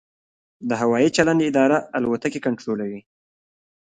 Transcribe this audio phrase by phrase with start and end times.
[0.69, 3.01] د هوايي چلند اداره الوتکې کنټرولوي؟